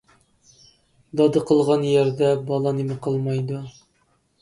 دادا 1.21 1.45
قىلغان 1.51 1.87
يەردە 1.91 2.33
بالا 2.51 2.77
نېمە 2.81 3.01
قىلمايدۇ. 3.07 3.65